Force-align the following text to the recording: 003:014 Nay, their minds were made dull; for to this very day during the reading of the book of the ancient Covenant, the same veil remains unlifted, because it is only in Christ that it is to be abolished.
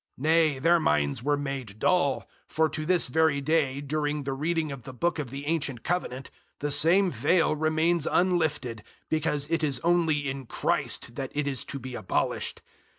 003:014 0.17 0.23
Nay, 0.23 0.57
their 0.57 0.79
minds 0.79 1.21
were 1.21 1.37
made 1.37 1.77
dull; 1.77 2.27
for 2.47 2.67
to 2.67 2.87
this 2.87 3.07
very 3.07 3.39
day 3.39 3.81
during 3.81 4.23
the 4.23 4.33
reading 4.33 4.71
of 4.71 4.81
the 4.81 4.93
book 4.95 5.19
of 5.19 5.29
the 5.29 5.45
ancient 5.45 5.83
Covenant, 5.83 6.31
the 6.57 6.71
same 6.71 7.11
veil 7.11 7.55
remains 7.55 8.07
unlifted, 8.11 8.81
because 9.09 9.45
it 9.51 9.63
is 9.63 9.79
only 9.81 10.27
in 10.27 10.47
Christ 10.47 11.13
that 11.17 11.31
it 11.35 11.45
is 11.47 11.63
to 11.65 11.77
be 11.77 11.93
abolished. 11.93 12.63